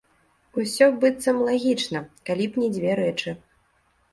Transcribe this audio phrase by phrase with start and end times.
[0.61, 1.99] Усё, быццам, лагічна,
[2.31, 3.37] калі б не дзве рэчы.